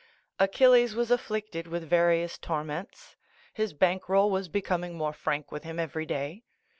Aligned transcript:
Achilles 0.39 0.95
was 0.95 1.11
afflicted 1.11 1.67
with 1.67 1.87
various 1.87 2.39
tor 2.39 2.63
ments. 2.63 3.15
His 3.53 3.71
bank 3.73 4.09
roll 4.09 4.31
was 4.31 4.49
becoming 4.49 4.95
more 4.97 5.13
frank 5.13 5.51
with 5.51 5.63
him 5.63 5.79
every 5.79 6.07
day. 6.07 6.41